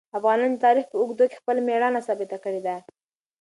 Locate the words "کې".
1.29-1.39